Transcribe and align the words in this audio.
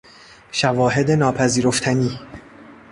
شواهد 0.51 1.11
ناپذیرفتنی 1.11 2.19